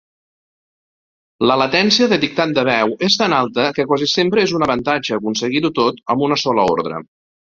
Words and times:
La 1.49 1.57
latència 1.61 2.07
de 2.13 2.17
dictat 2.23 2.55
de 2.59 2.63
veu 2.69 2.95
és 3.09 3.17
tan 3.21 3.35
alta 3.41 3.67
que 3.75 3.87
quasi 3.91 4.09
sempre 4.15 4.45
és 4.47 4.55
un 4.61 4.67
avantatge 4.69 5.15
aconseguir-ho 5.19 5.71
tot 5.81 6.01
amb 6.15 6.25
una 6.29 6.41
sola 6.45 6.65
ordre. 6.75 7.03